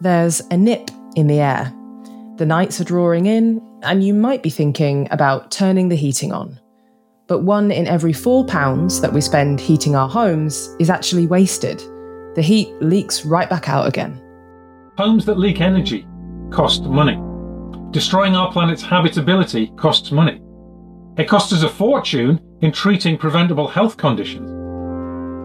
[0.00, 1.72] There's a nip in the air.
[2.36, 6.60] The nights are drawing in, and you might be thinking about turning the heating on.
[7.28, 11.78] But one in every four pounds that we spend heating our homes is actually wasted.
[12.34, 14.20] The heat leaks right back out again.
[14.98, 16.06] Homes that leak energy
[16.50, 17.18] cost money.
[17.90, 20.42] Destroying our planet's habitability costs money.
[21.16, 24.50] It costs us a fortune in treating preventable health conditions.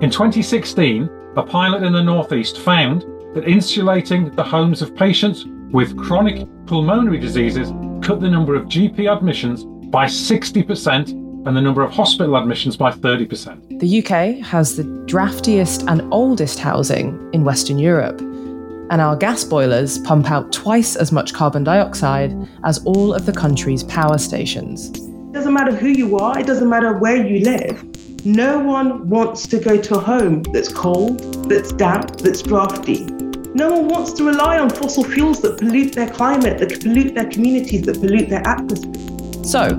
[0.03, 5.97] In 2016, a pilot in the Northeast found that insulating the homes of patients with
[5.97, 11.11] chronic pulmonary diseases cut the number of GP admissions by 60%
[11.47, 13.79] and the number of hospital admissions by 30%.
[13.79, 19.99] The UK has the draftiest and oldest housing in Western Europe, and our gas boilers
[19.99, 24.89] pump out twice as much carbon dioxide as all of the country's power stations.
[24.89, 28.25] It doesn't matter who you are, it doesn't matter where you live.
[28.25, 33.20] No one wants to go to a home that's cold, that's damp, that's drafty.
[33.53, 37.29] No one wants to rely on fossil fuels that pollute their climate, that pollute their
[37.29, 39.43] communities, that pollute their atmosphere.
[39.43, 39.75] So,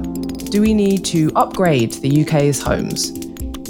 [0.50, 3.12] do we need to upgrade the UK's homes?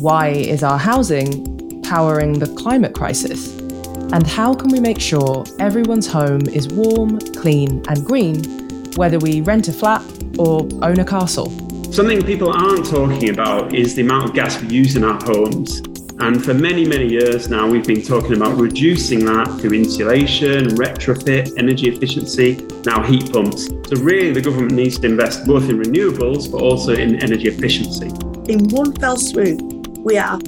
[0.01, 3.57] Why is our housing powering the climate crisis?
[4.13, 8.43] And how can we make sure everyone's home is warm, clean, and green,
[8.97, 10.03] whether we rent a flat
[10.37, 11.51] or own a castle?
[11.93, 15.81] Something people aren't talking about is the amount of gas we use in our homes.
[16.21, 21.59] And for many, many years now, we've been talking about reducing that through insulation, retrofit,
[21.59, 23.67] energy efficiency, now heat pumps.
[23.67, 28.09] So, really, the government needs to invest both in renewables but also in energy efficiency.
[28.53, 29.61] In one fell swoop,
[29.99, 30.39] we are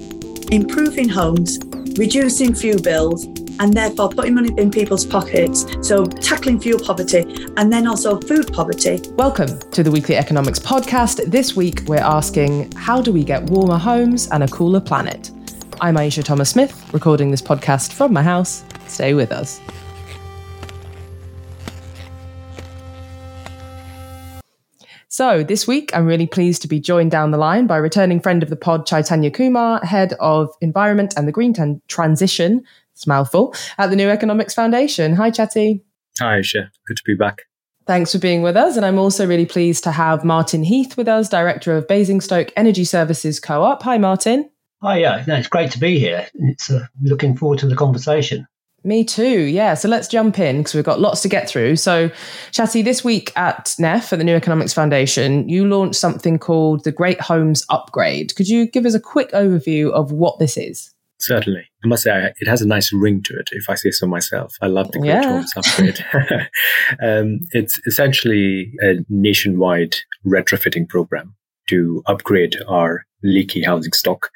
[0.52, 1.58] improving homes,
[1.98, 3.24] reducing fuel bills,
[3.58, 5.64] and therefore putting money in people's pockets.
[5.80, 7.24] So, tackling fuel poverty
[7.56, 9.00] and then also food poverty.
[9.12, 11.24] Welcome to the Weekly Economics Podcast.
[11.30, 15.30] This week, we're asking how do we get warmer homes and a cooler planet?
[15.80, 18.64] I'm Aisha Thomas Smith, recording this podcast from my house.
[18.86, 19.60] Stay with us.
[25.08, 28.42] So, this week, I'm really pleased to be joined down the line by returning friend
[28.42, 31.54] of the pod, Chaitanya Kumar, head of environment and the green
[31.88, 35.14] transition it's mouthful, at the New Economics Foundation.
[35.16, 35.82] Hi, Chatty.
[36.20, 36.70] Hi, Aisha.
[36.86, 37.42] Good to be back.
[37.86, 38.76] Thanks for being with us.
[38.76, 42.84] And I'm also really pleased to have Martin Heath with us, Director of Basingstoke Energy
[42.84, 43.82] Services Co op.
[43.82, 44.48] Hi, Martin.
[44.84, 45.24] Hi, yeah.
[45.26, 46.28] No, it's great to be here.
[46.34, 48.46] It's uh, looking forward to the conversation.
[48.86, 49.40] Me too.
[49.40, 49.72] Yeah.
[49.72, 51.76] So let's jump in because we've got lots to get through.
[51.76, 52.10] So,
[52.52, 56.92] Chatty, this week at NEF, at the New Economics Foundation, you launched something called the
[56.92, 58.36] Great Homes Upgrade.
[58.36, 60.92] Could you give us a quick overview of what this is?
[61.18, 61.64] Certainly.
[61.82, 64.06] I must say, I, it has a nice ring to it, if I say so
[64.06, 64.54] myself.
[64.60, 65.22] I love the Great yeah.
[65.22, 66.04] Homes Upgrade.
[67.02, 69.96] um, it's essentially a nationwide
[70.26, 71.34] retrofitting program
[71.68, 74.30] to upgrade our leaky housing stock.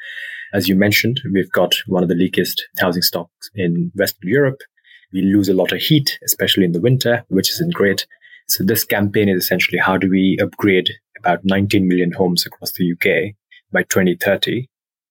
[0.54, 4.60] As you mentioned, we've got one of the leakiest housing stocks in Western Europe.
[5.12, 8.06] We lose a lot of heat, especially in the winter, which isn't great.
[8.48, 12.92] So this campaign is essentially how do we upgrade about 19 million homes across the
[12.92, 13.34] UK
[13.72, 14.68] by 2030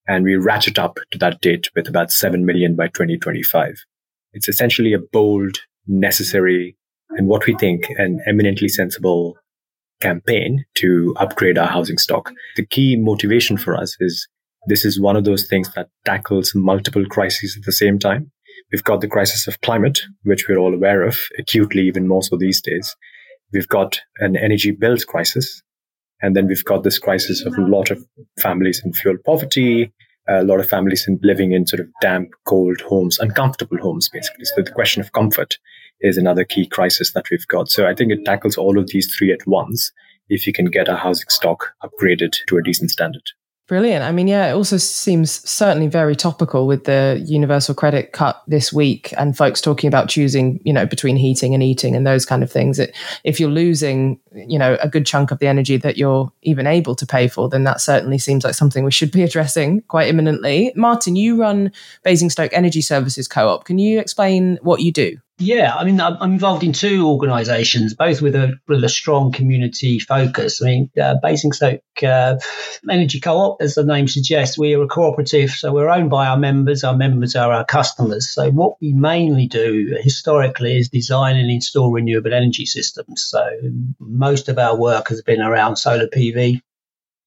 [0.07, 3.75] and we ratchet up to that date with about 7 million by 2025.
[4.33, 6.77] It's essentially a bold, necessary,
[7.11, 9.37] and what we think an eminently sensible
[10.01, 12.31] campaign to upgrade our housing stock.
[12.55, 14.27] The key motivation for us is
[14.67, 18.31] this is one of those things that tackles multiple crises at the same time.
[18.71, 22.37] We've got the crisis of climate, which we're all aware of acutely, even more so
[22.37, 22.95] these days.
[23.53, 25.61] We've got an energy bills crisis,
[26.21, 28.03] and then we've got this crisis of a lot of
[28.39, 29.93] families in fuel poverty,
[30.27, 34.45] a lot of families in living in sort of damp, cold homes, uncomfortable homes, basically.
[34.45, 35.57] So the question of comfort
[36.01, 37.69] is another key crisis that we've got.
[37.69, 39.91] So I think it tackles all of these three at once
[40.29, 43.23] if you can get our housing stock upgraded to a decent standard.
[43.67, 44.05] Brilliant.
[44.05, 48.71] I mean, yeah, it also seems certainly very topical with the universal credit cut this
[48.71, 52.43] week and folks talking about choosing, you know, between heating and eating and those kind
[52.43, 52.79] of things.
[52.79, 52.95] It,
[53.25, 56.95] if you're losing, you know, a good chunk of the energy that you're even able
[56.95, 60.71] to pay for, then that certainly seems like something we should be addressing quite imminently.
[60.77, 61.73] Martin, you run
[62.03, 63.65] Basingstoke Energy Services Co op.
[63.65, 65.17] Can you explain what you do?
[65.39, 69.99] Yeah, I mean, I'm involved in two organisations, both with a with a strong community
[69.99, 70.63] focus.
[70.63, 72.37] I mean, uh, Basingstoke uh,
[72.89, 76.37] Energy Co-op, as the name suggests, we are a cooperative, so we're owned by our
[76.37, 76.83] members.
[76.83, 78.31] Our members are our customers.
[78.31, 83.23] So what we mainly do historically is design and install renewable energy systems.
[83.29, 83.47] So
[83.99, 86.61] most of our work has been around solar PV,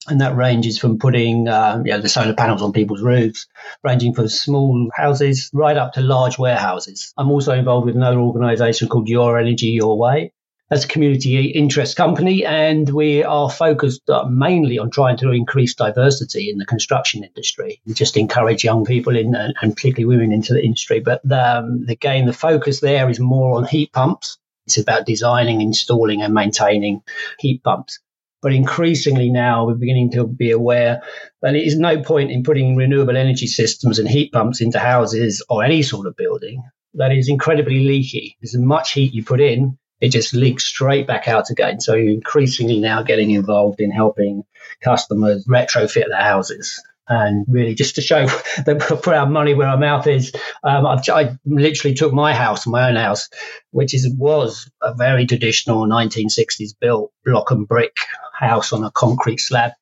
[0.09, 3.47] and that ranges from putting um, you know, the solar panels on people's roofs,
[3.83, 7.13] ranging from small houses right up to large warehouses.
[7.17, 10.33] I'm also involved with another organisation called Your Energy Your Way,
[10.71, 15.75] as a community interest company, and we are focused uh, mainly on trying to increase
[15.75, 20.55] diversity in the construction industry and just encourage young people in, and particularly women into
[20.55, 21.01] the industry.
[21.01, 24.39] But the, um, again, the focus there is more on heat pumps.
[24.67, 27.03] It's about designing, installing, and maintaining
[27.41, 27.99] heat pumps.
[28.43, 31.03] But increasingly now, we're beginning to be aware
[31.43, 35.45] that it is no point in putting renewable energy systems and heat pumps into houses
[35.49, 36.63] or any sort of building
[36.95, 38.37] that is incredibly leaky.
[38.43, 41.81] As much heat you put in, it just leaks straight back out again.
[41.81, 44.45] So you're increasingly now getting involved in helping
[44.83, 46.83] customers retrofit their houses.
[47.07, 48.27] And really, just to show
[48.65, 50.33] that we put our money where our mouth is,
[50.63, 53.29] um, i literally took my house, my own house,
[53.73, 57.97] which is was a very traditional 1960s built block and brick
[58.41, 59.73] house on a concrete slab,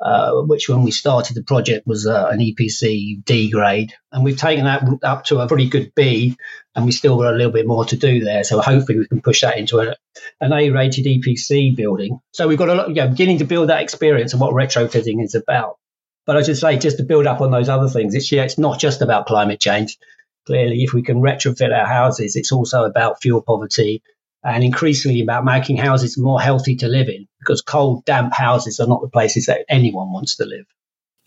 [0.00, 3.92] uh, which when we started the project was uh, an EPC D grade.
[4.12, 6.36] And we've taken that up to a pretty good B,
[6.74, 8.44] and we still got a little bit more to do there.
[8.44, 9.96] So hopefully we can push that into a,
[10.40, 12.20] an A rated EPC building.
[12.32, 15.22] So we've got a lot, you know, beginning to build that experience of what retrofitting
[15.22, 15.76] is about.
[16.26, 18.58] But I should say, just to build up on those other things, it's, yeah, it's
[18.58, 19.98] not just about climate change.
[20.46, 24.02] Clearly, if we can retrofit our houses, it's also about fuel poverty
[24.44, 28.86] and increasingly about making houses more healthy to live in because cold, damp houses are
[28.86, 30.66] not the places that anyone wants to live.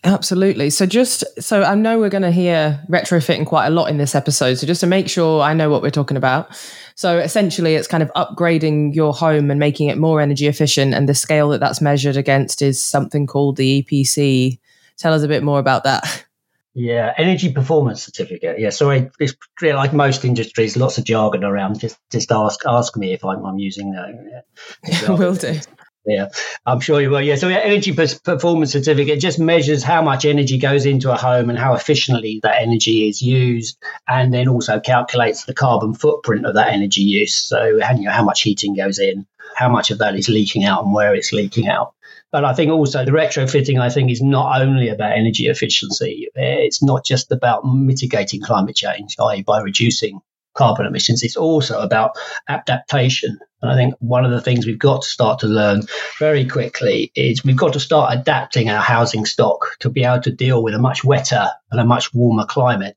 [0.04, 0.68] Absolutely.
[0.68, 4.14] So, just so I know we're going to hear retrofitting quite a lot in this
[4.14, 4.56] episode.
[4.56, 6.54] So, just to make sure I know what we're talking about.
[6.94, 10.92] So, essentially, it's kind of upgrading your home and making it more energy efficient.
[10.92, 14.58] And the scale that that's measured against is something called the EPC.
[14.98, 16.26] Tell us a bit more about that.
[16.74, 18.58] Yeah, energy performance certificate.
[18.58, 21.78] Yeah, sorry, it's like most industries, lots of jargon around.
[21.78, 24.44] Just just ask ask me if I'm, I'm using that.
[24.84, 25.60] Yeah, will do.
[26.06, 26.28] Yeah,
[26.66, 27.22] I'm sure you will.
[27.22, 31.48] Yeah, so yeah, energy performance certificate just measures how much energy goes into a home
[31.48, 36.54] and how efficiently that energy is used, and then also calculates the carbon footprint of
[36.54, 37.34] that energy use.
[37.34, 40.84] So, you know, how much heating goes in, how much of that is leaking out,
[40.84, 41.94] and where it's leaking out.
[42.34, 46.26] But I think also the retrofitting, I think, is not only about energy efficiency.
[46.34, 50.18] It's not just about mitigating climate change, i.e., by reducing
[50.54, 51.22] carbon emissions.
[51.22, 52.16] It's also about
[52.48, 53.38] adaptation.
[53.62, 55.82] And I think one of the things we've got to start to learn
[56.18, 60.32] very quickly is we've got to start adapting our housing stock to be able to
[60.32, 62.96] deal with a much wetter and a much warmer climate.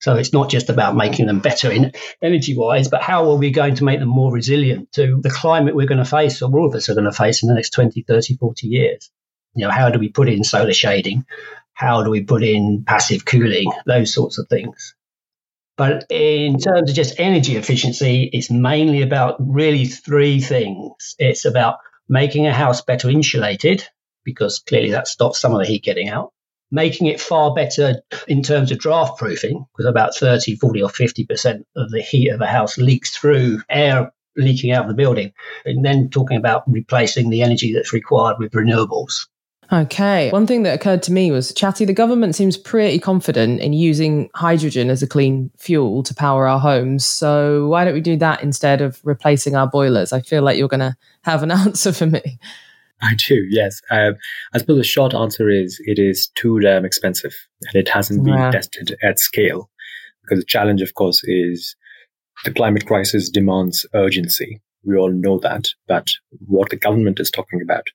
[0.00, 1.92] So it's not just about making them better in
[2.22, 5.76] energy wise, but how are we going to make them more resilient to the climate
[5.76, 7.70] we're going to face, or all of us are going to face in the next
[7.70, 9.10] 20, 30, 40 years?
[9.54, 11.26] You know, how do we put in solar shading?
[11.74, 13.70] How do we put in passive cooling?
[13.84, 14.94] Those sorts of things.
[15.76, 21.14] But in terms of just energy efficiency, it's mainly about really three things.
[21.18, 23.86] It's about making a house better insulated,
[24.24, 26.32] because clearly that stops some of the heat getting out
[26.70, 31.64] making it far better in terms of draft proofing, because about 30, 40, or 50%
[31.76, 35.32] of the heat of a house leaks through air leaking out of the building.
[35.64, 39.26] And then talking about replacing the energy that's required with renewables.
[39.72, 40.30] Okay.
[40.30, 44.28] One thing that occurred to me was Chatty, the government seems pretty confident in using
[44.34, 47.04] hydrogen as a clean fuel to power our homes.
[47.04, 50.12] So why don't we do that instead of replacing our boilers?
[50.12, 52.40] I feel like you're going to have an answer for me.
[53.02, 53.80] I do, yes.
[53.90, 54.14] Um,
[54.52, 57.34] I suppose the short answer is it is too damn expensive
[57.66, 58.50] and it hasn't been yeah.
[58.50, 59.70] tested at scale.
[60.22, 61.74] Because the challenge, of course, is
[62.44, 64.60] the climate crisis demands urgency.
[64.84, 65.68] We all know that.
[65.88, 66.08] But
[66.46, 67.86] what the government is talking about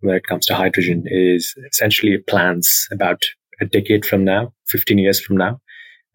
[0.00, 3.22] when it comes to hydrogen is essentially plans about
[3.60, 5.60] a decade from now, 15 years from now,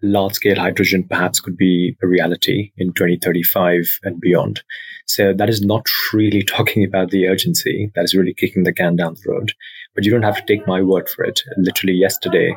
[0.02, 4.62] large scale hydrogen perhaps could be a reality in 2035 and beyond.
[5.10, 7.92] So that is not really talking about the urgency.
[7.96, 9.54] That is really kicking the can down the road.
[9.96, 11.42] But you don't have to take my word for it.
[11.58, 12.56] Literally yesterday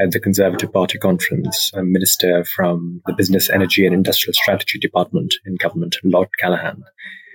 [0.00, 5.34] at the Conservative Party conference, a minister from the Business, Energy and Industrial Strategy Department
[5.44, 6.82] in government, Lord Callanan,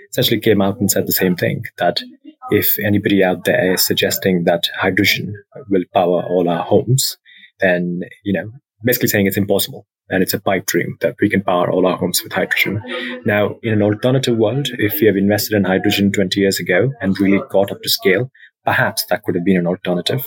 [0.10, 2.02] essentially came out and said the same thing that
[2.50, 5.36] if anybody out there is suggesting that hydrogen
[5.70, 7.18] will power all our homes,
[7.60, 8.52] then, you know,
[8.84, 11.98] basically saying it's impossible and it's a pipe dream that we can power all our
[11.98, 12.82] homes with hydrogen.
[13.26, 17.20] Now, in an alternative world, if we have invested in hydrogen 20 years ago and
[17.20, 18.32] really got up to scale,
[18.64, 20.24] perhaps that could have been an alternative.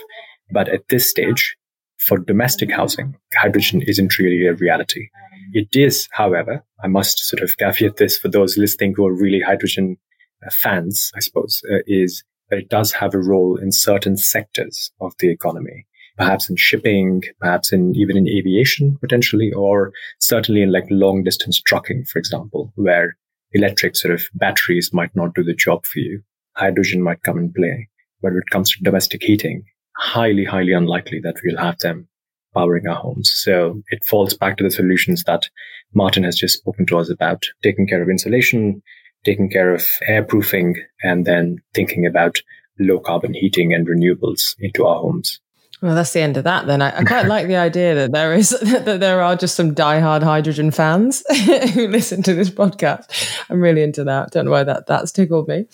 [0.51, 1.57] But at this stage,
[1.99, 5.09] for domestic housing, hydrogen isn't really a reality.
[5.53, 9.41] It is, however, I must sort of caveat this for those listening who are really
[9.41, 9.97] hydrogen
[10.45, 14.93] uh, fans, I suppose, uh, is that it does have a role in certain sectors
[15.01, 15.87] of the economy
[16.19, 21.61] perhaps in shipping, perhaps in even in aviation potentially, or certainly in like long distance
[21.61, 23.17] trucking, for example, where
[23.53, 26.21] electric sort of batteries might not do the job for you.
[26.57, 27.89] Hydrogen might come in play.
[28.21, 29.65] But when it comes to domestic heating,
[29.97, 32.09] highly, highly unlikely that we'll have them
[32.55, 33.31] powering our homes.
[33.35, 35.49] So it falls back to the solutions that
[35.95, 38.83] Martin has just spoken to us about, taking care of insulation,
[39.25, 42.39] taking care of airproofing, and then thinking about
[42.81, 45.41] low carbon heating and renewables into our homes.
[45.81, 46.67] Well, that's the end of that.
[46.67, 49.75] Then I, I quite like the idea that there is that there are just some
[49.75, 51.23] diehard hydrogen fans
[51.75, 53.41] who listen to this podcast.
[53.49, 54.33] I'm really into that.
[54.33, 55.67] Don't know why that that's tickled me.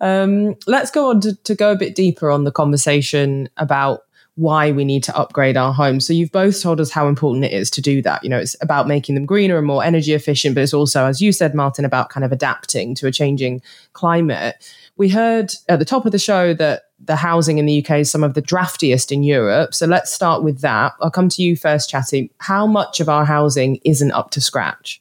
[0.00, 4.02] Um, let's go on to, to go a bit deeper on the conversation about
[4.36, 6.06] why we need to upgrade our homes.
[6.06, 8.24] So you've both told us how important it is to do that.
[8.24, 11.20] You know, it's about making them greener and more energy efficient, but it's also, as
[11.20, 13.60] you said, Martin, about kind of adapting to a changing
[13.92, 14.56] climate.
[15.00, 18.10] We heard at the top of the show that the housing in the UK is
[18.10, 19.72] some of the draftiest in Europe.
[19.72, 20.92] So let's start with that.
[21.00, 22.30] I'll come to you first, Chatty.
[22.36, 25.00] How much of our housing isn't up to scratch?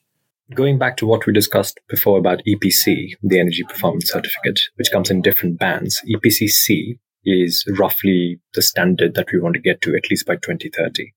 [0.55, 5.11] Going back to what we discussed before about EPC, the Energy Performance Certificate, which comes
[5.11, 9.97] in different bands, EPC C is roughly the standard that we want to get to
[9.97, 11.11] at least by 2030.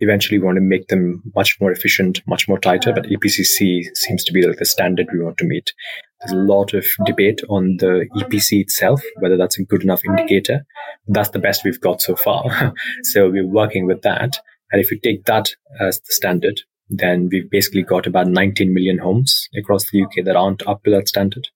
[0.00, 4.24] Eventually, we want to make them much more efficient, much more tighter, but EPCC seems
[4.24, 5.72] to be like the standard we want to meet.
[6.20, 10.64] There's a lot of debate on the EPC itself, whether that's a good enough indicator.
[11.06, 12.72] That's the best we've got so far.
[13.02, 14.38] so we're working with that.
[14.72, 18.98] And if you take that as the standard, then we've basically got about 19 million
[18.98, 21.48] homes across the UK that aren't up to that standard.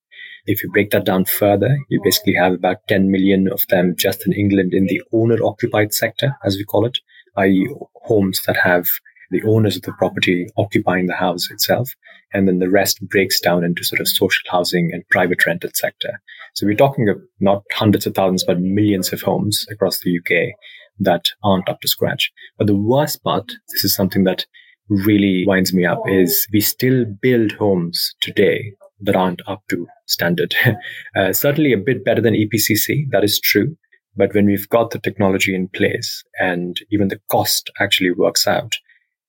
[0.45, 4.25] If you break that down further, you basically have about 10 million of them just
[4.25, 6.99] in England in the owner occupied sector, as we call it,
[7.37, 7.67] i.e.,
[8.03, 8.85] homes that have
[9.31, 11.91] the owners of the property occupying the house itself.
[12.33, 16.21] And then the rest breaks down into sort of social housing and private rented sector.
[16.53, 20.55] So we're talking of not hundreds of thousands, but millions of homes across the UK
[20.99, 22.31] that aren't up to scratch.
[22.57, 24.45] But the worst part, this is something that
[24.89, 30.55] really winds me up, is we still build homes today that aren't up to standard.
[31.15, 33.77] uh, certainly a bit better than EPCC, that is true.
[34.19, 38.75] But when we've got the technology in place and even the cost actually works out,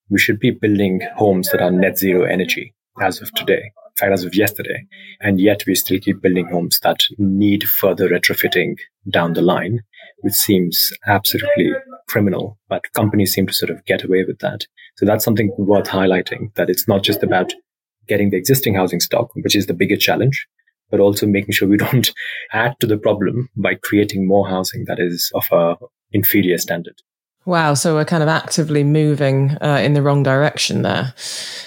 [0.08, 4.12] we should be building homes that are net zero energy as of today, in fact,
[4.12, 4.84] as of yesterday.
[5.20, 8.78] And yet we still keep building homes that need further retrofitting
[9.08, 9.84] down the line,
[10.22, 11.70] which seems absolutely
[12.08, 14.66] criminal, but companies seem to sort of get away with that.
[14.96, 17.52] So that's something worth highlighting that it's not just about
[18.08, 20.48] getting the existing housing stock, which is the bigger challenge,
[20.90, 22.12] but also making sure we don't
[22.52, 25.76] add to the problem by creating more housing that is of a
[26.12, 27.00] inferior standard.
[27.46, 31.14] Wow, so we're kind of actively moving uh, in the wrong direction there.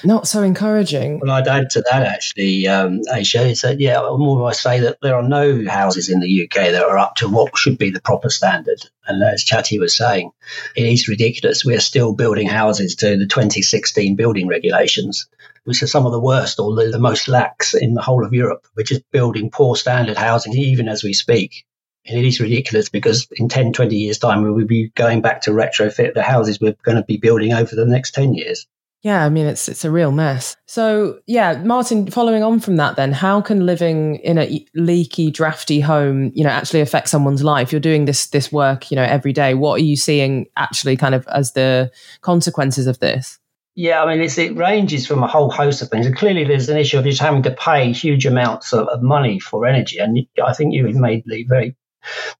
[0.04, 1.20] Not so encouraging.
[1.20, 5.00] Well, I'd add to that actually, um, Aisha, is that, yeah, more I say that
[5.02, 8.02] there are no houses in the UK that are up to what should be the
[8.02, 8.84] proper standard.
[9.08, 10.32] And as Chatty was saying,
[10.76, 11.66] it is ridiculous.
[11.66, 15.28] We're still building houses to the 2016 building regulations
[15.66, 18.34] which are some of the worst or the, the most lax in the whole of
[18.34, 18.68] Europe.
[18.76, 21.66] We're just building poor standard housing even as we speak.
[22.06, 25.52] It is ridiculous because in 10, 20 years' time, we will be going back to
[25.52, 28.68] retrofit the houses we're going to be building over the next 10 years.
[29.04, 30.56] Yeah, I mean it's it's a real mess.
[30.66, 35.82] So yeah, Martin, following on from that, then how can living in a leaky, drafty
[35.82, 37.74] home, you know, actually affect someone's life?
[37.74, 39.56] You're doing this this work, you know, every day.
[39.56, 41.92] What are you seeing actually, kind of as the
[42.22, 43.40] consequences of this?
[43.76, 46.06] Yeah, I mean, it ranges from a whole host of things.
[46.06, 49.40] And clearly, there's an issue of just having to pay huge amounts of, of money
[49.40, 49.98] for energy.
[49.98, 51.76] And I think you made the very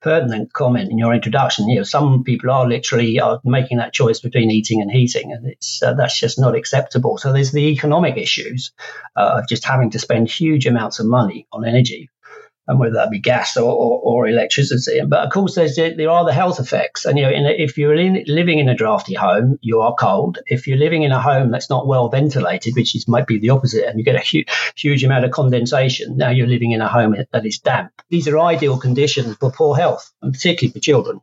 [0.02, 1.68] pertinent comment in your introduction.
[1.70, 5.48] You know, some people are literally are making that choice between eating and heating, and
[5.48, 7.18] it's uh, that's just not acceptable.
[7.18, 8.72] So there's the economic issues
[9.16, 12.10] uh, of just having to spend huge amounts of money on energy
[12.68, 15.02] and whether that be gas or, or, or, electricity.
[15.06, 17.06] But of course, there's there are the health effects.
[17.06, 20.40] And you know, a, if you're in, living in a drafty home, you are cold.
[20.48, 23.50] If you're living in a home that's not well ventilated, which is might be the
[23.50, 26.88] opposite, and you get a huge huge amount of condensation, now you're living in a
[26.88, 27.92] home that is damp.
[28.10, 31.22] These are ideal conditions for poor health, and particularly for children.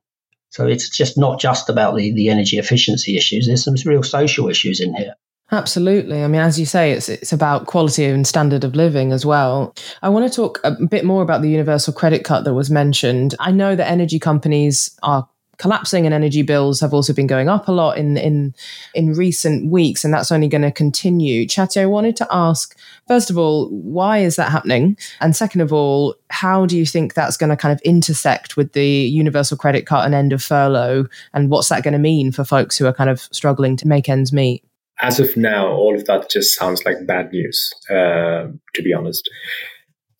[0.50, 3.46] So it's just not just about the, the energy efficiency issues.
[3.46, 5.14] There's some real social issues in here.
[5.52, 6.22] Absolutely.
[6.22, 9.74] I mean, as you say, it's it's about quality and standard of living as well.
[10.00, 13.34] I want to talk a bit more about the universal credit cut that was mentioned.
[13.40, 15.28] I know that energy companies are
[15.58, 18.54] collapsing and energy bills have also been going up a lot in in
[18.94, 21.46] in recent weeks and that's only going to continue.
[21.46, 22.78] Chatty, I wanted to ask
[23.08, 24.96] first of all, why is that happening?
[25.20, 28.72] And second of all, how do you think that's going to kind of intersect with
[28.72, 32.44] the universal credit cut and end of furlough and what's that going to mean for
[32.44, 34.64] folks who are kind of struggling to make ends meet?
[35.02, 39.28] As of now, all of that just sounds like bad news, uh, to be honest.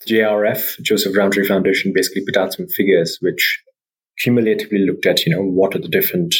[0.09, 3.63] JRF, Joseph Rowntree Foundation, basically put out some figures which
[4.19, 6.35] cumulatively looked at, you know, what are the different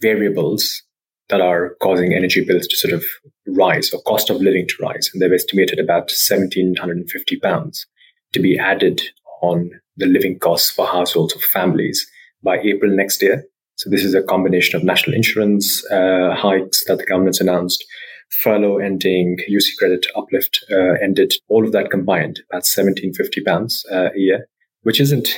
[0.00, 0.82] variables
[1.28, 3.04] that are causing energy bills to sort of
[3.46, 5.10] rise or cost of living to rise.
[5.12, 7.86] And they've estimated about 1,750 pounds
[8.32, 9.02] to be added
[9.42, 12.08] on the living costs for households or families
[12.42, 13.44] by April next year.
[13.78, 17.84] So this is a combination of national insurance uh, hikes that the government's announced,
[18.28, 24.08] furlough ending, UC credit uplift uh, ended, all of that combined, that's 1750 pounds uh,
[24.12, 24.48] a year,
[24.82, 25.28] which isn't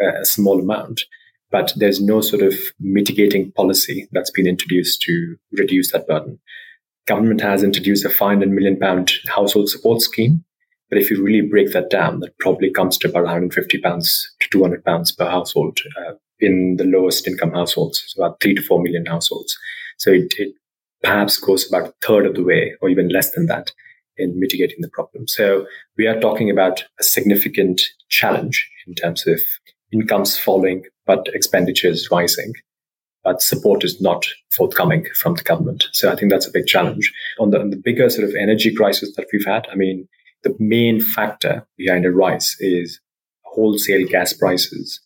[0.00, 1.02] a small amount,
[1.50, 6.38] but there's no sort of mitigating policy that's been introduced to reduce that burden.
[7.08, 10.44] Government has introduced a 500 million pound household support scheme.
[10.88, 14.48] But if you really break that down, that probably comes to about 150 pounds to
[14.50, 18.80] 200 pounds per household uh, in the lowest income households, so about three to four
[18.82, 19.56] million households.
[19.98, 20.54] So it, it
[21.02, 23.72] perhaps goes about a third of the way or even less than that
[24.16, 25.28] in mitigating the problem.
[25.28, 25.66] So
[25.96, 29.40] we are talking about a significant challenge in terms of
[29.92, 32.52] incomes falling, but expenditures rising.
[33.24, 35.86] But support is not forthcoming from the government.
[35.92, 37.12] So I think that's a big challenge.
[37.38, 40.08] On the, on the bigger sort of energy crisis that we've had, I mean,
[40.44, 43.00] the main factor behind a rise is
[43.42, 45.00] wholesale gas prices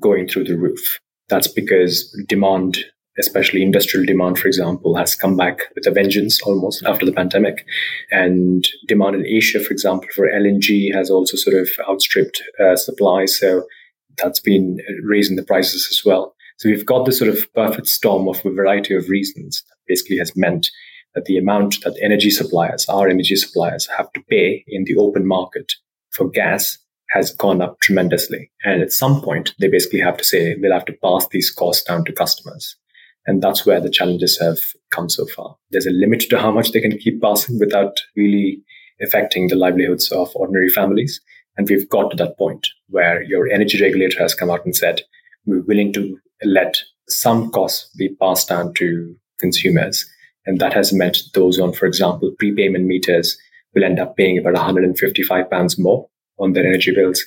[0.00, 1.00] going through the roof.
[1.28, 2.78] That's because demand
[3.18, 7.66] especially industrial demand, for example, has come back with a vengeance almost after the pandemic.
[8.10, 13.26] And demand in Asia, for example, for LNG has also sort of outstripped uh, supply.
[13.26, 13.64] So
[14.18, 16.34] that's been raising the prices as well.
[16.58, 20.18] So we've got this sort of perfect storm of a variety of reasons that basically
[20.18, 20.68] has meant
[21.14, 25.26] that the amount that energy suppliers, our energy suppliers, have to pay in the open
[25.26, 25.72] market
[26.10, 26.78] for gas
[27.10, 28.50] has gone up tremendously.
[28.64, 31.84] And at some point, they basically have to say they'll have to pass these costs
[31.84, 32.76] down to customers.
[33.26, 34.58] And that's where the challenges have
[34.90, 35.56] come so far.
[35.70, 38.62] There's a limit to how much they can keep passing without really
[39.00, 41.20] affecting the livelihoods of ordinary families.
[41.56, 45.02] And we've got to that point where your energy regulator has come out and said,
[45.46, 46.76] we're willing to let
[47.08, 50.04] some costs be passed down to consumers.
[50.46, 53.38] And that has meant those on, for example, prepayment meters
[53.74, 57.24] will end up paying about 155 pounds more on their energy bills.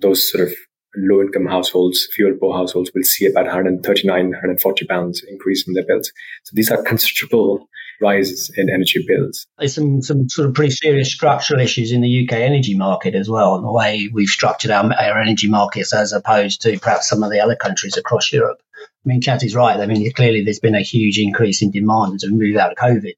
[0.00, 0.54] Those sort of
[0.96, 5.86] low income households, fuel poor households will see about 139, 140 pounds increase in their
[5.86, 6.12] bills.
[6.44, 7.68] So these are considerable
[8.00, 9.46] rises in energy bills.
[9.58, 13.28] There's some, some sort of pretty serious structural issues in the UK energy market as
[13.28, 17.22] well, and the way we've structured our, our energy markets as opposed to perhaps some
[17.22, 18.58] of the other countries across Europe.
[18.78, 19.78] I mean, Chatty's right.
[19.78, 22.78] I mean, clearly there's been a huge increase in demand as we move out of
[22.78, 23.14] COVID.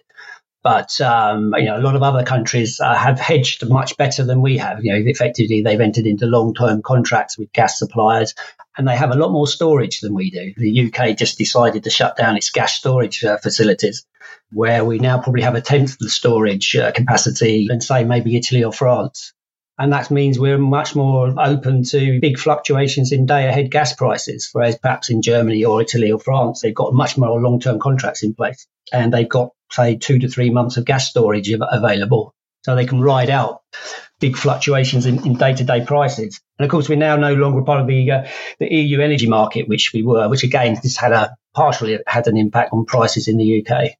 [0.63, 4.41] But um, you know, a lot of other countries uh, have hedged much better than
[4.41, 4.85] we have.
[4.85, 8.35] You know, effectively, they've entered into long-term contracts with gas suppliers,
[8.77, 10.55] and they have a lot more storage than we do.
[10.57, 14.07] The UK just decided to shut down its gas storage uh, facilities,
[14.53, 18.37] where we now probably have a tenth of the storage uh, capacity than, say, maybe
[18.37, 19.33] Italy or France.
[19.79, 24.51] And that means we're much more open to big fluctuations in day ahead gas prices,
[24.53, 28.23] whereas perhaps in Germany or Italy or France, they've got much more long term contracts
[28.23, 32.35] in place and they've got, say, two to three months of gas storage available.
[32.65, 33.63] So they can ride out
[34.21, 36.41] big fluctuations in day to day prices.
[36.59, 38.29] And of course, we're now no longer part of the, uh,
[38.61, 42.37] the EU energy market, which we were, which again, this had a partially had an
[42.37, 43.93] impact on prices in the UK.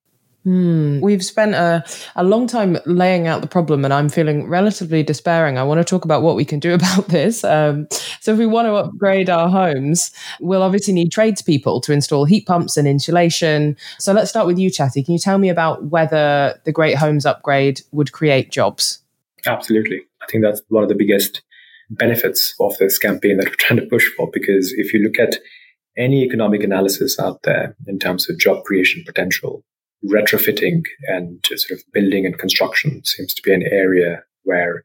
[0.45, 0.99] Hmm.
[1.01, 1.85] We've spent a,
[2.17, 5.57] a long time laying out the problem, and I'm feeling relatively despairing.
[5.57, 7.45] I want to talk about what we can do about this.
[7.45, 7.87] Um,
[8.21, 12.47] so, if we want to upgrade our homes, we'll obviously need tradespeople to install heat
[12.47, 13.77] pumps and insulation.
[13.99, 15.05] So, let's start with you, Chatty.
[15.05, 19.01] Can you tell me about whether the Great Homes Upgrade would create jobs?
[19.47, 20.01] Absolutely.
[20.23, 21.43] I think that's one of the biggest
[21.91, 25.39] benefits of this campaign that we're trying to push for, because if you look at
[25.97, 29.63] any economic analysis out there in terms of job creation potential,
[30.05, 34.85] retrofitting and sort of building and construction seems to be an area where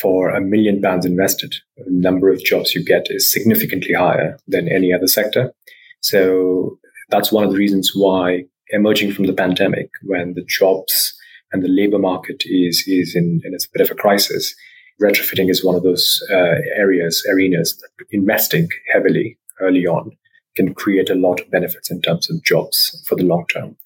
[0.00, 4.68] for a million pounds invested, the number of jobs you get is significantly higher than
[4.68, 5.52] any other sector.
[6.00, 6.78] So
[7.10, 11.14] that's one of the reasons why emerging from the pandemic, when the jobs
[11.52, 14.54] and the labor market is, is in, in a bit of a crisis,
[15.00, 20.10] retrofitting is one of those uh, areas, arenas that investing heavily early on
[20.56, 23.76] can create a lot of benefits in terms of jobs for the long term.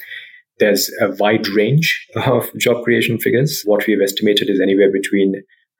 [0.59, 3.63] There's a wide range of job creation figures.
[3.65, 5.35] What we have estimated is anywhere between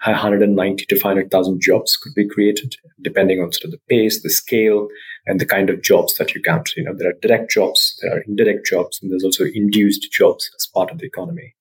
[0.05, 4.89] 190 to 500,000 jobs could be created, depending on sort of the pace, the scale,
[5.27, 6.71] and the kind of jobs that you count.
[6.77, 10.49] You know, there are direct jobs, there are indirect jobs, and there's also induced jobs
[10.57, 11.55] as part of the economy.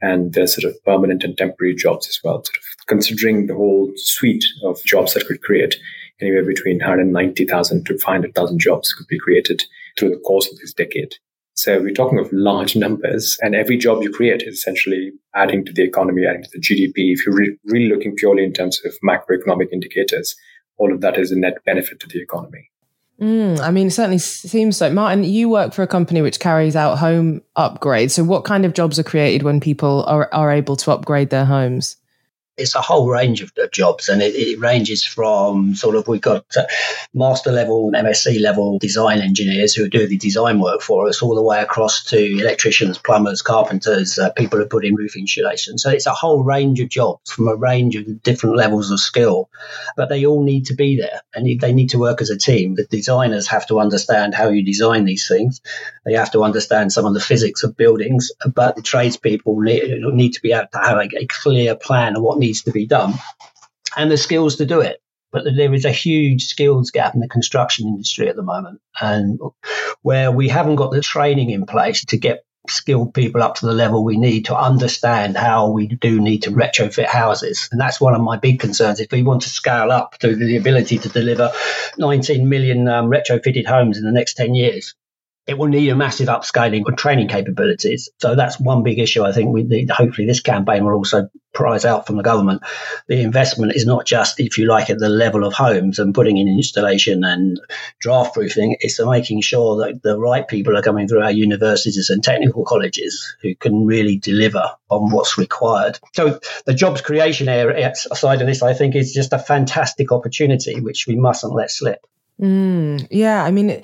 [0.00, 2.42] And there's sort of permanent and temporary jobs as well.
[2.42, 5.76] Sort of considering the whole suite of jobs that could create
[6.20, 9.62] anywhere between 190,000 to 500,000 jobs could be created
[9.96, 11.14] through the course of this decade.
[11.54, 15.72] So we're talking of large numbers, and every job you create is essentially adding to
[15.72, 17.12] the economy, adding to the GDP.
[17.12, 20.36] If you're re- really looking purely in terms of macroeconomic indicators,
[20.76, 22.70] all of that is a net benefit to the economy.
[23.20, 24.90] Mm, I mean, it certainly seems so.
[24.90, 28.10] Martin, you work for a company which carries out home upgrades.
[28.10, 31.44] So, what kind of jobs are created when people are, are able to upgrade their
[31.44, 31.96] homes?
[32.56, 36.44] It's a whole range of, jobs and it, it, ranges from sort of we've got
[36.56, 36.64] uh,
[37.14, 41.42] master level msc level design engineers who do the design work for us all the
[41.42, 45.78] way across to electricians plumbers carpenters uh, people who put in roof insulation.
[45.78, 49.48] So it's a whole range of jobs from a range of different levels of skill
[49.96, 52.74] but they all need to be there and they need to work as a team.
[52.74, 55.60] The designers have to understand how you design these things.
[56.04, 60.32] They have to understand some of the physics of buildings but the tradespeople need, need
[60.34, 63.14] to be able to have a, a clear plan of what needs to be done
[63.96, 65.00] and the skills to do it.
[65.32, 69.40] But there is a huge skills gap in the construction industry at the moment, and
[70.02, 73.72] where we haven't got the training in place to get skilled people up to the
[73.72, 77.68] level we need to understand how we do need to retrofit houses.
[77.72, 79.00] And that's one of my big concerns.
[79.00, 81.50] If we want to scale up to the ability to deliver
[81.98, 84.94] 19 million um, retrofitted homes in the next 10 years,
[85.46, 88.08] it will need a massive upscaling of training capabilities.
[88.18, 89.22] So that's one big issue.
[89.22, 92.62] I think we, need, hopefully this campaign will also prize out from the government.
[93.08, 96.38] The investment is not just, if you like, at the level of homes and putting
[96.38, 97.60] in installation and
[98.00, 98.76] draft proofing.
[98.80, 103.36] It's making sure that the right people are coming through our universities and technical colleges
[103.42, 105.98] who can really deliver on what's required.
[106.14, 110.80] So the jobs creation area side of this, I think, is just a fantastic opportunity
[110.80, 112.06] which we mustn't let slip.
[112.40, 113.82] Mm, yeah, I mean,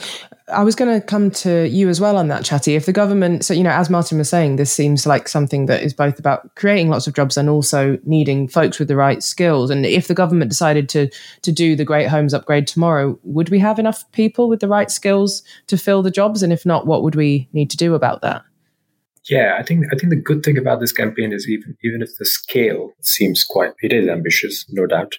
[0.52, 2.74] I was going to come to you as well on that, Chatty.
[2.74, 5.82] If the government, so, you know, as Martin was saying, this seems like something that
[5.82, 9.70] is both about creating lots of jobs and also needing folks with the right skills.
[9.70, 11.08] And if the government decided to
[11.42, 14.90] to do the Great Homes Upgrade tomorrow, would we have enough people with the right
[14.90, 16.42] skills to fill the jobs?
[16.42, 18.42] And if not, what would we need to do about that?
[19.28, 22.10] Yeah, I think I think the good thing about this campaign is even even if
[22.18, 25.14] the scale seems quite it is ambitious, no doubt,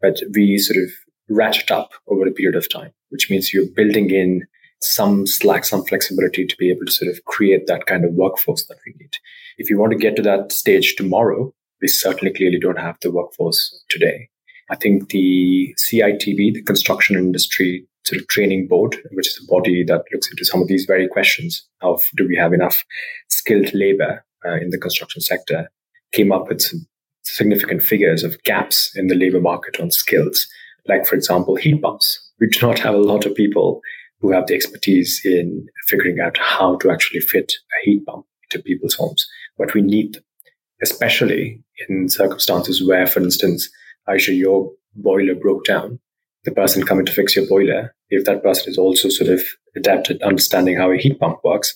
[0.00, 0.90] but we sort of
[1.28, 4.46] ratchet up over a period of time, which means you're building in
[4.82, 8.66] some slack, some flexibility to be able to sort of create that kind of workforce
[8.66, 9.16] that we need.
[9.58, 13.10] If you want to get to that stage tomorrow, we certainly clearly don't have the
[13.10, 14.28] workforce today.
[14.70, 19.84] I think the CITB, the Construction Industry sort of Training Board, which is a body
[19.84, 22.84] that looks into some of these very questions of do we have enough
[23.28, 25.70] skilled labor uh, in the construction sector,
[26.12, 26.86] came up with some
[27.22, 30.46] significant figures of gaps in the labor market on skills
[30.86, 32.30] like, for example, heat pumps.
[32.40, 33.80] We do not have a lot of people
[34.20, 38.62] who have the expertise in figuring out how to actually fit a heat pump into
[38.62, 39.26] people's homes,
[39.58, 40.24] but we need them,
[40.82, 43.68] especially in circumstances where, for instance,
[44.08, 45.98] Aisha, your boiler broke down.
[46.44, 49.42] The person coming to fix your boiler, if that person is also sort of
[49.76, 51.74] adapted, understanding how a heat pump works,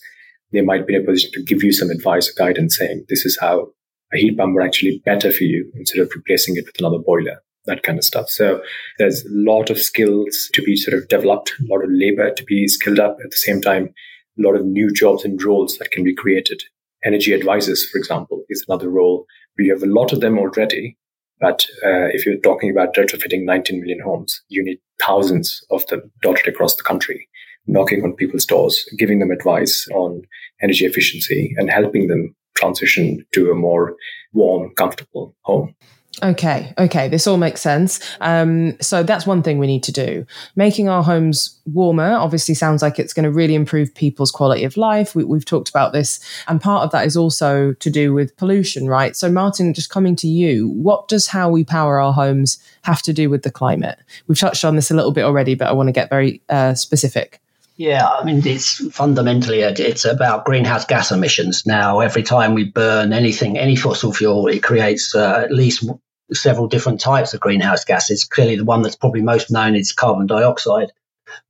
[0.52, 3.24] they might be in a position to give you some advice or guidance saying this
[3.24, 3.68] is how
[4.12, 6.98] a heat pump would actually be better for you instead of replacing it with another
[6.98, 8.28] boiler that kind of stuff.
[8.28, 8.62] So
[8.98, 12.44] there's a lot of skills to be sort of developed, a lot of labor to
[12.44, 13.94] be skilled up at the same time,
[14.38, 16.62] a lot of new jobs and roles that can be created.
[17.04, 19.26] Energy advisors, for example, is another role.
[19.58, 20.96] We have a lot of them already.
[21.40, 26.10] But uh, if you're talking about retrofitting 19 million homes, you need thousands of them
[26.22, 27.28] dotted across the country,
[27.66, 30.22] knocking on people's doors, giving them advice on
[30.62, 33.96] energy efficiency and helping them transition to a more
[34.32, 35.74] warm, comfortable home.
[36.22, 38.00] Okay, okay, this all makes sense.
[38.20, 40.26] Um, so that's one thing we need to do.
[40.54, 44.76] Making our homes warmer obviously sounds like it's going to really improve people's quality of
[44.76, 45.14] life.
[45.14, 48.86] We, have talked about this, and part of that is also to do with pollution,
[48.86, 49.16] right?
[49.16, 53.12] So, Martin, just coming to you, what does how we power our homes have to
[53.12, 53.98] do with the climate?
[54.28, 56.74] We've touched on this a little bit already, but I want to get very uh,
[56.74, 57.40] specific.
[57.76, 61.66] Yeah, I mean, it's fundamentally it's about greenhouse gas emissions.
[61.66, 65.90] Now, every time we burn anything, any fossil fuel, it creates uh, at least
[66.32, 68.24] several different types of greenhouse gases.
[68.24, 70.92] Clearly, the one that's probably most known is carbon dioxide,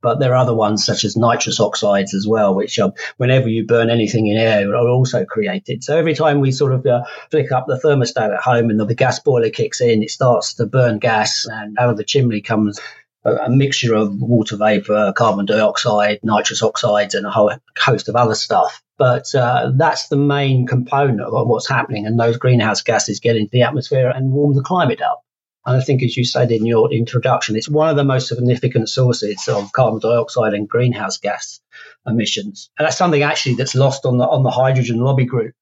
[0.03, 2.79] but there are other ones such as nitrous oxides as well, which
[3.17, 5.85] whenever you burn anything in air are also created.
[5.85, 8.95] So every time we sort of uh, flick up the thermostat at home and the
[8.95, 12.81] gas boiler kicks in, it starts to burn gas, and out of the chimney comes
[13.25, 18.35] a, mixture of water vapor, carbon dioxide, nitrous oxides, and a whole host of other
[18.35, 18.83] stuff.
[18.97, 23.51] But uh, that's the main component of what's happening, and those greenhouse gases get into
[23.51, 25.23] the atmosphere and warm the climate up.
[25.67, 28.89] And I think, as you said in your introduction, it's one of the most significant
[28.91, 31.61] sources of carbon dioxide and greenhouse gas
[32.07, 32.71] emissions.
[32.79, 35.55] And that's something actually that's lost on the on the hydrogen lobby group.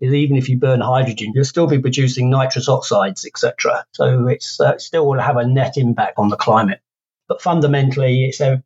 [0.00, 3.84] Is even if you burn hydrogen, you'll still be producing nitrous oxides, etc.
[3.92, 6.80] So it's uh, still will have a net impact on the climate.
[7.30, 8.60] But fundamentally, it's a,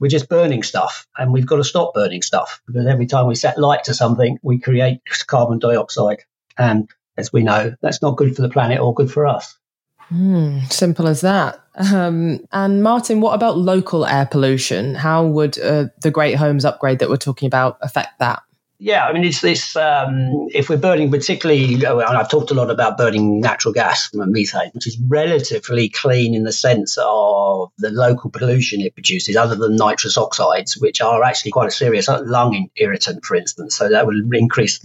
[0.00, 3.36] we're just burning stuff and we've got to stop burning stuff because every time we
[3.36, 6.24] set light to something, we create carbon dioxide.
[6.58, 9.56] And as we know, that's not good for the planet or good for us.
[10.12, 11.60] Mm, simple as that.
[11.76, 14.96] Um, and Martin, what about local air pollution?
[14.96, 18.42] How would uh, the Great Homes upgrade that we're talking about affect that?
[18.80, 19.74] Yeah, I mean, it's this.
[19.74, 24.30] Um, if we're burning, particularly, and I've talked a lot about burning natural gas and
[24.30, 29.56] methane, which is relatively clean in the sense of the local pollution it produces, other
[29.56, 33.76] than nitrous oxides, which are actually quite a serious lung irritant, for instance.
[33.76, 34.80] So that will increase,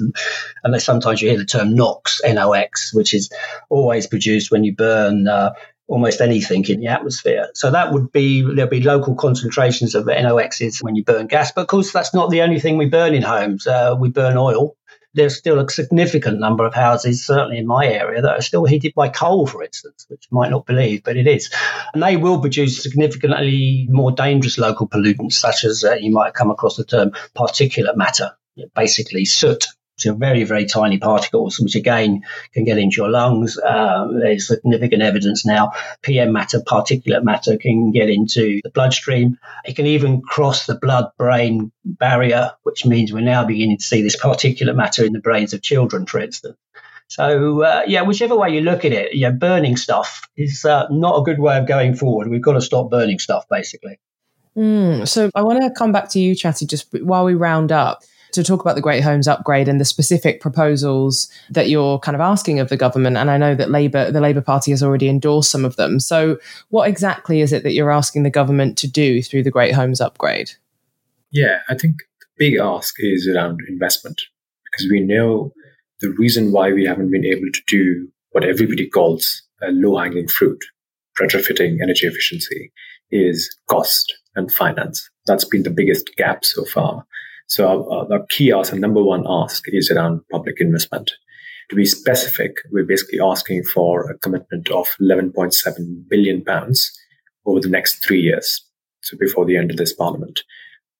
[0.64, 3.32] unless sometimes you hear the term NOx, NOx, which is
[3.70, 5.28] always produced when you burn.
[5.28, 5.54] Uh,
[5.88, 7.50] almost anything in the atmosphere.
[7.54, 11.52] So that would be there'll be local concentrations of NOxes when you burn gas.
[11.52, 13.68] But of course, that's not the only thing we burn in homes.
[13.68, 14.76] Uh, we burn oil.
[15.16, 18.94] There's still a significant number of houses, certainly in my area, that are still heated
[18.96, 21.52] by coal, for instance, which you might not believe, but it is.
[21.94, 26.50] And they will produce significantly more dangerous local pollutants, such as uh, you might come
[26.50, 28.32] across the term particulate matter,
[28.74, 33.60] basically soot so very, very tiny particles, which again can get into your lungs.
[33.60, 35.74] Um, there's significant evidence now.
[36.02, 39.38] PM matter, particulate matter, can get into the bloodstream.
[39.66, 44.20] It can even cross the blood-brain barrier, which means we're now beginning to see this
[44.20, 46.58] particulate matter in the brains of children, for instance.
[47.08, 51.20] So uh, yeah, whichever way you look at it, yeah, burning stuff is uh, not
[51.20, 52.30] a good way of going forward.
[52.30, 54.00] We've got to stop burning stuff, basically.
[54.58, 58.04] Mm, so I want to come back to you, Chatty, just while we round up
[58.34, 62.22] to talk about the Great Homes Upgrade and the specific proposals that you're kind of
[62.22, 63.18] asking of the government.
[63.18, 66.00] And I know that Labour, the Labour Party, has already endorsed some of them.
[66.00, 66.38] So,
[66.70, 70.02] what exactly is it that you're asking the government to do through the Great Homes
[70.02, 70.52] Upgrade?
[71.32, 74.22] Yeah, I think the big ask is around investment
[74.66, 75.54] because we know
[76.00, 80.28] the reason why we haven't been able to do what everybody calls a low hanging
[80.28, 80.64] fruit,
[81.20, 82.72] retrofitting energy efficiency,
[83.12, 85.10] is cost and finance.
[85.26, 87.06] That's been the biggest gap so far.
[87.48, 91.12] So the key ask and number one ask is around public investment.
[91.70, 96.92] To be specific, we're basically asking for a commitment of 11.7 billion pounds
[97.46, 98.66] over the next three years.
[99.02, 100.44] So before the end of this parliament,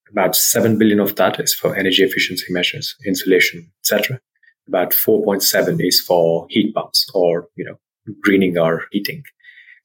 [0.10, 4.20] about 7 billion of that is for energy efficiency measures, insulation, etc.
[4.68, 7.80] About 4.7 is for heat pumps or, you know,
[8.22, 9.24] greening our heating.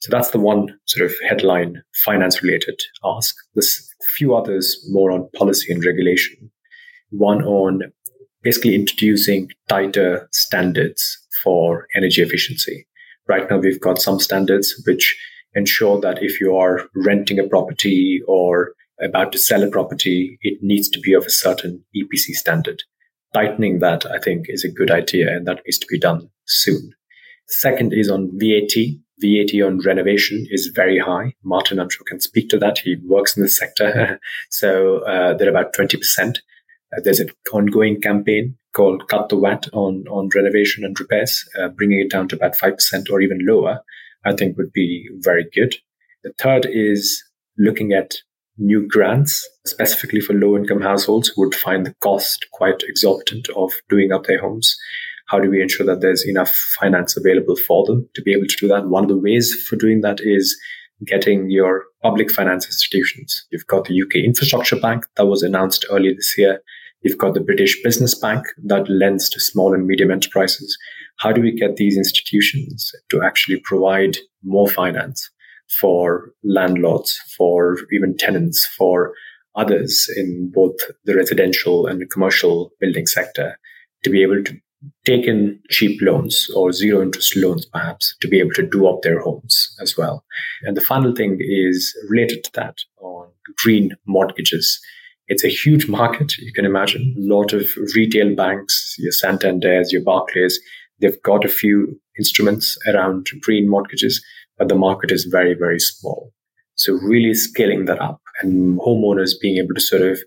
[0.01, 3.35] So that's the one sort of headline finance related ask.
[3.55, 6.51] There's a few others more on policy and regulation.
[7.11, 7.83] One on
[8.43, 12.87] basically introducing tighter standards for energy efficiency.
[13.27, 15.17] Right now, we've got some standards which
[15.55, 20.59] ensure that if you are renting a property or about to sell a property, it
[20.63, 22.83] needs to be of a certain EPC standard.
[23.35, 26.93] Tightening that, I think, is a good idea, and that needs to be done soon.
[27.47, 28.75] Second is on VAT.
[29.21, 31.35] VAT on renovation is very high.
[31.43, 32.79] Martin, I'm sure, can speak to that.
[32.79, 34.21] He works in the sector.
[34.51, 35.99] so uh, they're about 20%.
[36.29, 41.69] Uh, there's an ongoing campaign called Cut the VAT on, on renovation and repairs, uh,
[41.69, 43.81] bringing it down to about 5% or even lower,
[44.25, 45.75] I think would be very good.
[46.23, 47.23] The third is
[47.57, 48.15] looking at
[48.59, 53.73] new grants, specifically for low income households who would find the cost quite exorbitant of
[53.89, 54.77] doing up their homes.
[55.29, 58.57] How do we ensure that there's enough finance available for them to be able to
[58.59, 58.89] do that?
[58.89, 60.59] One of the ways for doing that is
[61.07, 63.47] getting your public finance institutions.
[63.51, 66.61] You've got the UK Infrastructure Bank that was announced earlier this year.
[67.03, 70.77] You've got the British Business Bank that lends to small and medium enterprises.
[71.19, 75.31] How do we get these institutions to actually provide more finance
[75.79, 79.13] for landlords, for even tenants, for
[79.55, 83.59] others in both the residential and commercial building sector
[84.05, 84.57] to be able to
[85.05, 89.03] take in cheap loans or zero interest loans, perhaps, to be able to do up
[89.03, 90.25] their homes as well.
[90.63, 93.29] And the final thing is related to that on
[93.63, 94.81] green mortgages.
[95.27, 97.15] It's a huge market, you can imagine.
[97.19, 100.59] A lot of retail banks, your Santanders, your Barclays,
[101.01, 104.25] they've got a few instruments around green mortgages,
[104.57, 106.33] but the market is very, very small.
[106.77, 110.21] So really scaling that up and homeowners being able to sort of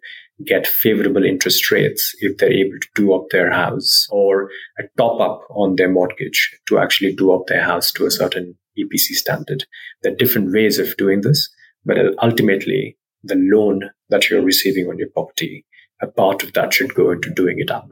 [0.45, 4.49] get favorable interest rates if they're able to do up their house or
[4.79, 8.55] a top up on their mortgage to actually do up their house to a certain
[8.77, 9.65] EPC standard.
[10.01, 11.49] There are different ways of doing this,
[11.85, 15.65] but ultimately the loan that you're receiving on your property,
[16.01, 17.87] a part of that should go into doing it up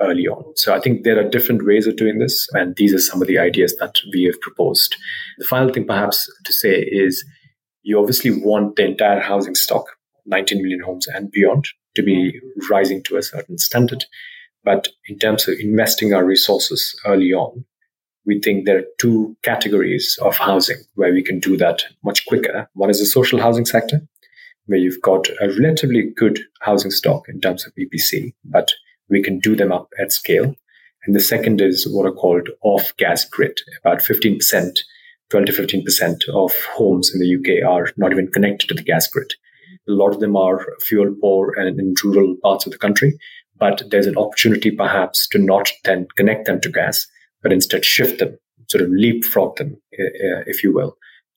[0.00, 0.44] early on.
[0.56, 3.28] So I think there are different ways of doing this, and these are some of
[3.28, 4.96] the ideas that we have proposed.
[5.38, 7.24] The final thing perhaps to say is
[7.82, 9.84] you obviously want the entire housing stock,
[10.26, 14.04] 19 million homes and beyond, to be rising to a certain standard.
[14.64, 17.64] But in terms of investing our resources early on,
[18.24, 22.68] we think there are two categories of housing where we can do that much quicker.
[22.74, 24.00] One is the social housing sector,
[24.66, 28.72] where you've got a relatively good housing stock in terms of EPC, but
[29.08, 30.54] we can do them up at scale.
[31.04, 33.58] And the second is what are called off gas grid.
[33.84, 34.38] About 15%,
[35.30, 39.08] 12 to 15% of homes in the UK are not even connected to the gas
[39.08, 39.34] grid.
[39.88, 43.18] A lot of them are fuel poor and in rural parts of the country,
[43.58, 47.06] but there's an opportunity perhaps to not then connect them to gas,
[47.42, 50.96] but instead shift them, sort of leapfrog them, if you will,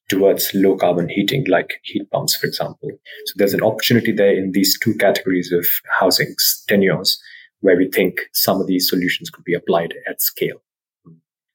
[0.09, 2.89] towards low carbon heating, like heat pumps, for example.
[3.25, 5.65] So there's an opportunity there in these two categories of
[5.99, 6.35] housing
[6.67, 7.19] tenures
[7.61, 10.61] where we think some of these solutions could be applied at scale.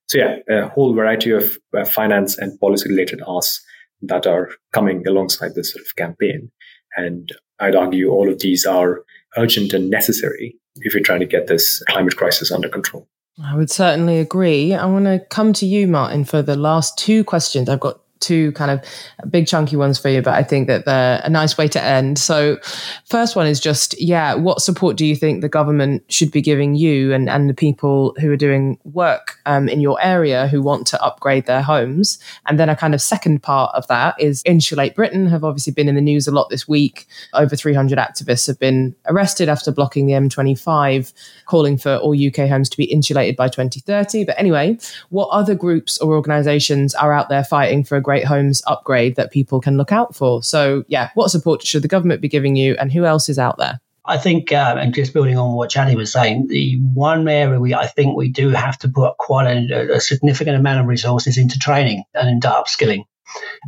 [0.09, 3.65] So yeah, a whole variety of uh, finance and policy related asks
[4.03, 6.51] that are coming alongside this sort of campaign.
[6.97, 9.03] And I'd argue all of these are
[9.37, 13.07] urgent and necessary if you're trying to get this climate crisis under control.
[13.43, 14.75] I would certainly agree.
[14.75, 17.69] I want to come to you, Martin, for the last two questions.
[17.69, 18.85] I've got two kind of
[19.31, 22.19] big chunky ones for you, but I think that they're a nice way to end.
[22.19, 22.59] So,
[23.07, 26.75] first one is just, yeah, what support do you think the government should be giving
[26.75, 30.87] you and, and the people who are doing work um, in your area who want
[30.89, 32.19] to upgrade their homes?
[32.47, 35.89] And then a kind of second part of that is Insulate Britain have obviously been
[35.89, 37.07] in the news a lot this week.
[37.35, 41.13] Over 300 activists have been arrested after blocking the M25,
[41.47, 44.25] calling for all UK homes to be insulated by 2030.
[44.25, 44.79] But anyway,
[45.09, 49.31] what other groups or organizations are out there fighting for a great homes upgrade that
[49.31, 50.43] people can look out for.
[50.43, 53.57] So, yeah, what support should the government be giving you, and who else is out
[53.57, 53.79] there?
[54.05, 57.73] I think, uh, and just building on what Chaddy was saying, the one area we
[57.73, 61.57] I think we do have to put quite a, a significant amount of resources into
[61.57, 63.05] training and into upskilling.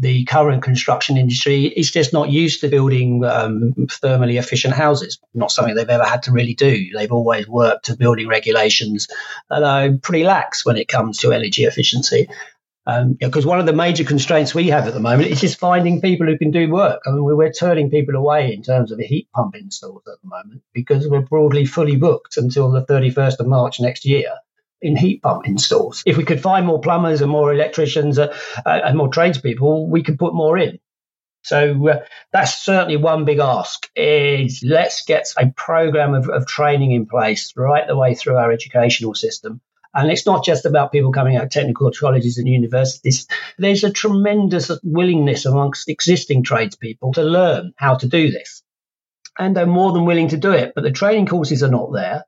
[0.01, 5.21] The current construction industry is just not used to building um, thermally efficient houses.
[5.35, 6.87] Not something they've ever had to really do.
[6.93, 9.07] They've always worked to building regulations
[9.51, 12.29] that are pretty lax when it comes to energy efficiency.
[12.85, 16.01] Because um, one of the major constraints we have at the moment is just finding
[16.01, 17.03] people who can do work.
[17.07, 20.63] I mean, we're, turning people away in terms of heat pump installs at the moment
[20.73, 24.33] because we're broadly fully booked until the 31st of March next year
[24.81, 26.03] in heat pump installs.
[26.07, 30.03] If we could find more plumbers and more electricians uh, uh, and more tradespeople, we
[30.03, 30.81] could put more in.
[31.45, 36.93] So uh, that's certainly one big ask is let's get a program of, of training
[36.93, 39.61] in place right the way through our educational system
[39.95, 43.27] and it's not just about people coming out of technical colleges and universities.
[43.59, 48.63] There's a tremendous willingness amongst existing tradespeople to learn how to do this.
[49.39, 52.25] And they're more than willing to do it, but the training courses are not there.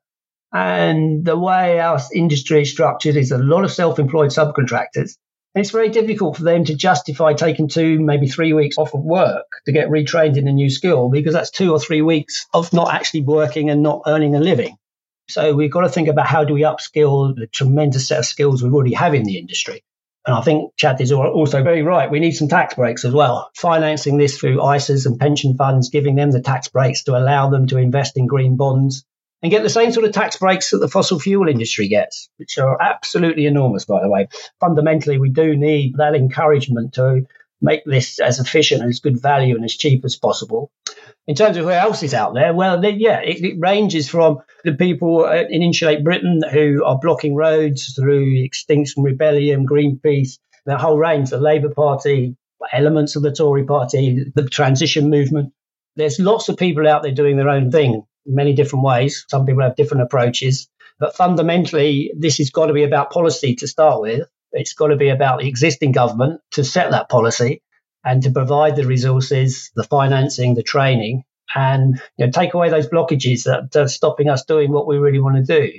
[0.53, 5.17] And the way our industry is structured is a lot of self employed subcontractors.
[5.53, 9.01] And it's very difficult for them to justify taking two, maybe three weeks off of
[9.01, 12.73] work to get retrained in a new skill because that's two or three weeks of
[12.73, 14.77] not actually working and not earning a living.
[15.27, 18.61] So we've got to think about how do we upskill the tremendous set of skills
[18.61, 19.83] we already have in the industry.
[20.27, 22.09] And I think Chad is also very right.
[22.09, 23.51] We need some tax breaks as well.
[23.55, 27.67] Financing this through ISAs and pension funds, giving them the tax breaks to allow them
[27.67, 29.05] to invest in green bonds
[29.43, 32.57] and get the same sort of tax breaks that the fossil fuel industry gets, which
[32.57, 34.27] are absolutely enormous, by the way.
[34.59, 37.27] Fundamentally, we do need that encouragement to
[37.65, 40.71] make this as efficient and as good value and as cheap as possible.
[41.27, 44.39] In terms of who else is out there, well, they, yeah, it, it, ranges from
[44.63, 50.77] the people uh, in Insulate Britain who are blocking roads through Extinction Rebellion, Greenpeace, the
[50.77, 52.35] whole range, the Labour Party,
[52.71, 55.51] elements of the Tory Party, the transition movement.
[55.95, 59.25] There's lots of people out there doing their own thing in many different ways.
[59.29, 60.67] Some people have different approaches.
[60.99, 64.27] But fundamentally, this has got to be about policy to start with.
[64.55, 67.61] It's got to be about the existing government to set that policy
[68.03, 72.87] and to provide the resources, the financing, the training, and you know, take away those
[72.87, 75.71] blockages that are stopping us doing what we really want to do.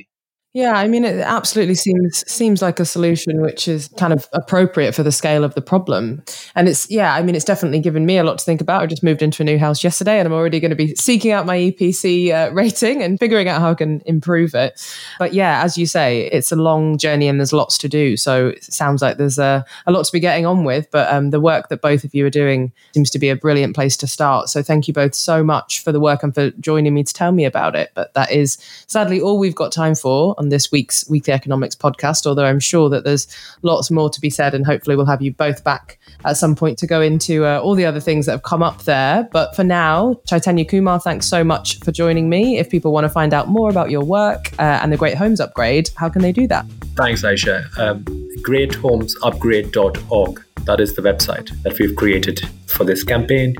[0.56, 4.94] Yeah, I mean, it absolutely seems seems like a solution which is kind of appropriate
[4.94, 6.24] for the scale of the problem.
[6.54, 8.80] And it's yeah, I mean, it's definitely given me a lot to think about.
[8.80, 11.30] I just moved into a new house yesterday, and I'm already going to be seeking
[11.30, 14.80] out my EPC uh, rating and figuring out how I can improve it.
[15.18, 18.16] But yeah, as you say, it's a long journey and there's lots to do.
[18.16, 20.90] So it sounds like there's a, a lot to be getting on with.
[20.90, 23.74] But um, the work that both of you are doing seems to be a brilliant
[23.74, 24.48] place to start.
[24.48, 27.32] So thank you both so much for the work and for joining me to tell
[27.32, 27.90] me about it.
[27.92, 32.24] But that is sadly all we've got time for on this week's Weekly Economics podcast,
[32.24, 33.26] although I'm sure that there's
[33.62, 36.78] lots more to be said, and hopefully we'll have you both back at some point
[36.78, 39.28] to go into uh, all the other things that have come up there.
[39.32, 42.58] But for now, Chaitanya Kumar, thanks so much for joining me.
[42.58, 45.40] If people want to find out more about your work uh, and the Great Homes
[45.40, 46.64] Upgrade, how can they do that?
[46.96, 47.66] Thanks, Ayeisha.
[47.78, 48.04] Um,
[48.42, 50.44] greathomesupgrade.org.
[50.64, 53.56] That is the website that we've created for this campaign.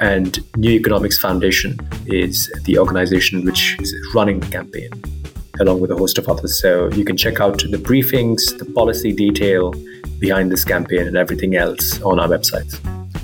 [0.00, 4.90] And New Economics Foundation is the organization which is running the campaign
[5.60, 6.60] along with a host of others.
[6.60, 9.72] So you can check out the briefings, the policy detail
[10.18, 12.78] behind this campaign, and everything else on our website.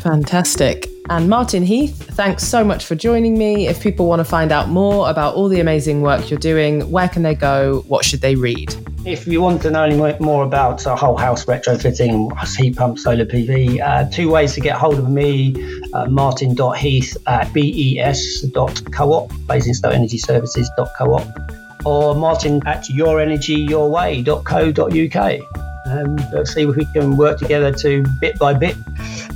[0.04, 0.88] Fantastic.
[1.10, 3.68] And Martin Heath, thanks so much for joining me.
[3.68, 7.08] If people want to find out more about all the amazing work you're doing, where
[7.08, 7.84] can they go?
[7.88, 8.74] What should they read?
[9.06, 13.26] If you want to know any more about uh, whole house retrofitting, heat pump, solar
[13.26, 15.54] PV, uh, two ways to get hold of me
[15.92, 25.40] uh, martin.heath at bes.coop, Basingstoke Energy Services.coop, or martin at yourenergyyourway.co.uk.
[25.86, 28.76] And let's see if we can work together to bit by bit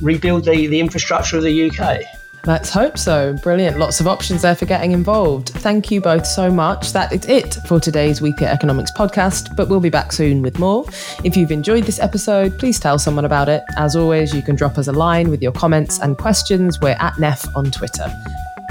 [0.00, 2.02] rebuild the, the infrastructure of the UK.
[2.46, 3.34] Let's hope so.
[3.42, 3.78] Brilliant.
[3.78, 5.50] Lots of options there for getting involved.
[5.50, 6.92] Thank you both so much.
[6.92, 10.86] That is it for today's Weekly Economics podcast, but we'll be back soon with more.
[11.24, 13.62] If you've enjoyed this episode, please tell someone about it.
[13.76, 16.80] As always, you can drop us a line with your comments and questions.
[16.80, 18.06] We're at NEF on Twitter.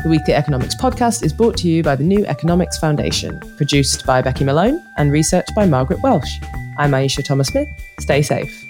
[0.04, 4.22] The Weekly Economics podcast is brought to you by the New Economics Foundation, produced by
[4.22, 6.40] Becky Malone and researched by Margaret Welsh.
[6.78, 7.68] I'm Ayeisha Thomas Smith.
[8.00, 8.67] Stay safe.